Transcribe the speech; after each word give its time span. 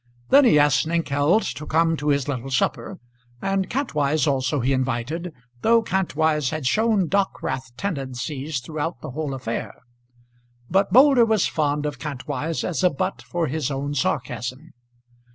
Then 0.29 0.45
he 0.45 0.57
asked 0.57 0.87
Snengkeld 0.87 1.43
to 1.53 1.67
come 1.67 1.95
to 1.97 2.07
his 2.07 2.27
little 2.27 2.49
supper; 2.49 2.97
and 3.39 3.69
Kantwise 3.69 4.25
also 4.25 4.59
he 4.59 4.73
invited, 4.73 5.31
though 5.61 5.83
Kantwise 5.83 6.49
had 6.49 6.65
shown 6.65 7.07
Dockwrath 7.07 7.71
tendencies 7.77 8.61
throughout 8.61 9.01
the 9.01 9.11
whole 9.11 9.35
affair; 9.35 9.75
but 10.71 10.91
Moulder 10.91 11.23
was 11.25 11.45
fond 11.45 11.85
of 11.85 11.99
Kantwise 11.99 12.63
as 12.63 12.83
a 12.83 12.89
butt 12.89 13.21
for 13.21 13.45
his 13.45 13.69
own 13.69 13.93
sarcasm. 13.93 14.73